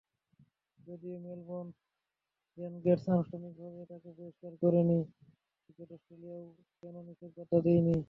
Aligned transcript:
যদিও 0.79 1.15
Melbourne 1.25 1.67
Renegades 2.57 3.05
আনুষ্ঠানিকভাবে 3.09 3.81
তাঁকে 3.89 4.09
বহিষ্কার 4.17 4.53
করেনি, 4.61 4.99
ক্রিকেট 5.63 5.89
অস্ট্রেলিয়াও 5.95 6.41
কোনো 6.83 6.99
নিষেধাজ্ঞা 7.07 7.59
দেয়নি। 7.65 7.95